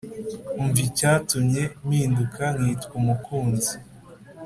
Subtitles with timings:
[0.59, 3.73] Umva icyatumye mpinduka nkitwa umukunzi